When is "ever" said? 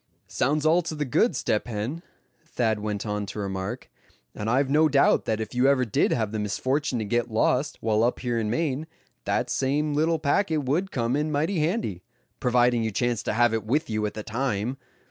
5.67-5.85